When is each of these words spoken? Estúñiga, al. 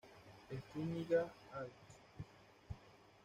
Estúñiga, 0.55 1.21
al. 1.57 1.67